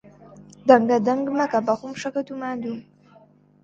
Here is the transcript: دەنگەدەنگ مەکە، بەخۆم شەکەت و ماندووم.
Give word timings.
دەنگەدەنگ 0.67 1.23
مەکە، 1.37 1.59
بەخۆم 1.67 1.93
شەکەت 2.01 2.27
و 2.29 2.39
ماندووم. 2.41 2.81